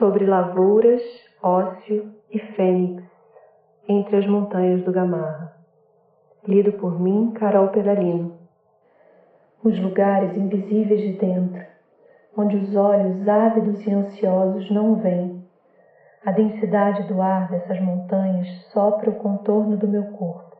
sobre 0.00 0.24
lavouras, 0.24 1.02
ócio 1.42 2.10
e 2.30 2.38
fênix, 2.38 3.04
entre 3.86 4.16
as 4.16 4.26
montanhas 4.26 4.82
do 4.82 4.90
Gamarra. 4.90 5.52
Lido 6.48 6.72
por 6.72 6.98
mim, 6.98 7.32
Carol 7.32 7.68
Pedalino. 7.68 8.32
Os 9.62 9.78
lugares 9.78 10.34
invisíveis 10.34 11.02
de 11.02 11.12
dentro, 11.18 11.62
onde 12.34 12.56
os 12.56 12.74
olhos 12.74 13.28
ávidos 13.28 13.86
e 13.86 13.92
ansiosos 13.92 14.70
não 14.70 14.94
veem. 14.96 15.44
A 16.24 16.32
densidade 16.32 17.06
do 17.06 17.20
ar 17.20 17.50
dessas 17.50 17.78
montanhas 17.80 18.48
sopra 18.72 19.10
o 19.10 19.16
contorno 19.16 19.76
do 19.76 19.86
meu 19.86 20.04
corpo. 20.12 20.56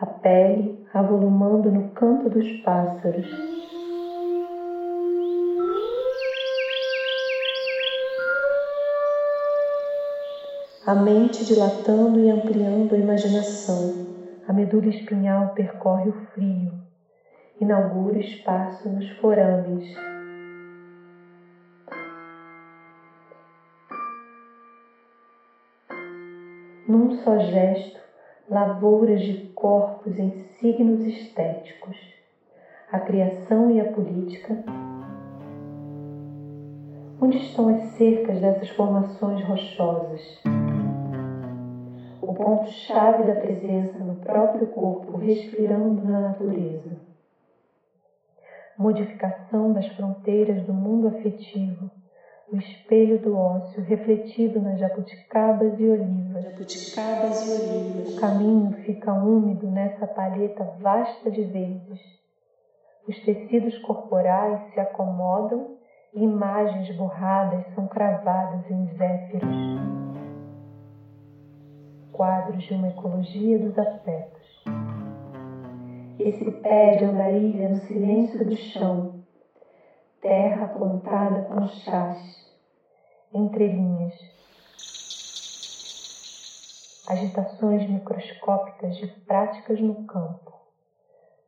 A 0.00 0.06
pele 0.06 0.86
avolumando 0.94 1.70
no 1.70 1.90
canto 1.90 2.30
dos 2.30 2.50
pássaros 2.62 3.28
a 10.88 10.94
mente 10.94 11.44
dilatando 11.44 12.18
e 12.18 12.30
ampliando 12.30 12.94
a 12.94 12.98
imaginação. 12.98 14.06
A 14.48 14.54
medula 14.54 14.88
espinhal 14.88 15.48
percorre 15.48 16.08
o 16.08 16.14
frio, 16.32 16.72
inaugura 17.60 18.18
espaço 18.18 18.88
nos 18.88 19.06
forames. 19.18 19.94
Num 26.88 27.22
só 27.22 27.38
gesto, 27.38 28.00
lavouras 28.48 29.20
de 29.20 29.34
corpos 29.48 30.18
em 30.18 30.42
signos 30.58 31.04
estéticos, 31.04 31.98
a 32.90 32.98
criação 32.98 33.70
e 33.70 33.78
a 33.78 33.92
política. 33.92 34.56
Onde 37.20 37.36
estão 37.36 37.68
as 37.68 37.82
cercas 37.88 38.40
dessas 38.40 38.70
formações 38.70 39.44
rochosas? 39.44 40.57
O 42.38 42.44
ponto-chave 42.44 43.24
da 43.24 43.34
presença 43.34 43.98
no 43.98 44.14
próprio 44.14 44.68
corpo, 44.68 45.16
respirando 45.16 46.04
na 46.04 46.20
natureza. 46.20 46.96
Modificação 48.78 49.72
das 49.72 49.88
fronteiras 49.88 50.64
do 50.64 50.72
mundo 50.72 51.08
afetivo, 51.08 51.90
o 52.50 52.56
espelho 52.56 53.18
do 53.18 53.36
ócio 53.36 53.82
refletido 53.82 54.60
nas 54.60 54.78
jabuticabas 54.78 55.78
e 55.80 55.88
olivas. 55.88 56.44
Jabuticabas 56.44 57.44
e 57.44 57.50
olivas. 57.50 58.16
O 58.16 58.20
caminho 58.20 58.72
fica 58.84 59.12
úmido 59.12 59.66
nessa 59.68 60.06
palheta 60.06 60.62
vasta 60.80 61.30
de 61.32 61.42
verdes. 61.42 62.00
Os 63.08 63.18
tecidos 63.24 63.76
corporais 63.78 64.72
se 64.72 64.78
acomodam 64.78 65.76
e 66.14 66.22
imagens 66.22 66.96
borradas 66.96 67.66
são 67.74 67.88
cravadas 67.88 68.70
em 68.70 68.86
zéfiros 68.96 69.88
quadros 72.18 72.64
de 72.64 72.74
uma 72.74 72.88
ecologia 72.88 73.60
dos 73.60 73.78
afetos. 73.78 74.64
Esse 76.18 76.50
pé 76.50 76.96
de 76.96 77.04
andarilha 77.04 77.68
no 77.68 77.76
silêncio 77.76 78.44
do 78.44 78.56
chão, 78.56 79.22
terra 80.20 80.66
plantada 80.66 81.42
com 81.42 81.68
chás, 81.68 82.18
entrelinhas, 83.32 84.14
agitações 87.08 87.88
microscópicas 87.88 88.96
de 88.96 89.06
práticas 89.06 89.80
no 89.80 90.04
campo, 90.06 90.52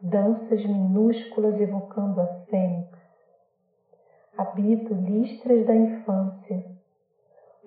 danças 0.00 0.66
minúsculas 0.66 1.60
evocando 1.60 2.20
a 2.20 2.26
fênix. 2.50 2.98
Habito 4.36 4.94
listras 4.94 5.64
da 5.64 5.76
infância, 5.76 6.66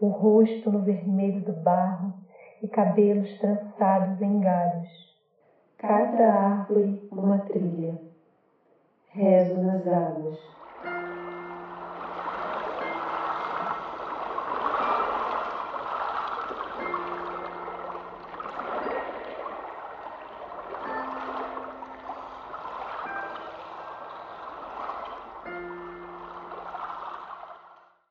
o 0.02 0.10
rosto 0.10 0.70
no 0.70 0.82
vermelho 0.82 1.40
do 1.46 1.54
barro 1.54 2.28
e 2.62 2.68
cabelos 2.68 3.32
trançados 3.40 4.22
em 4.22 4.40
galhos. 4.42 4.90
Cada 5.78 6.34
árvore 6.34 7.08
uma 7.12 7.40
trilha. 7.40 7.96
Rezo 9.10 9.62
nas 9.62 9.88
águas. 9.88 10.40